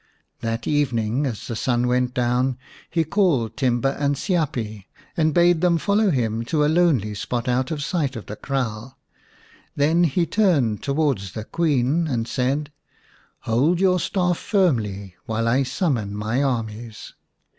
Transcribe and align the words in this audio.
That 0.39 0.65
evening, 0.65 1.27
as 1.27 1.45
the 1.45 1.55
sun 1.55 1.85
went 1.87 2.15
down, 2.15 2.57
he 2.89 3.03
called 3.03 3.55
Timba 3.55 3.95
and 3.99 4.15
Siapi, 4.15 4.87
and 5.15 5.31
bade 5.31 5.61
them 5.61 5.77
follow 5.77 6.09
him 6.09 6.43
to 6.45 6.65
a 6.65 6.65
lonely 6.65 7.13
spot 7.13 7.47
out 7.47 7.69
of 7.69 7.83
sight 7.83 8.15
of 8.15 8.25
the 8.25 8.35
kraal. 8.35 8.97
Then 9.75 10.05
he 10.05 10.25
turned 10.25 10.81
towards 10.81 11.33
the 11.33 11.43
Queen 11.45 12.07
and 12.07 12.27
said," 12.27 12.71
Hold 13.41 13.79
your 13.79 13.99
staff 13.99 14.39
firmly 14.39 15.17
while 15.27 15.47
I 15.47 15.61
summon 15.61 16.15
my 16.17 16.41
armies." 16.41 17.13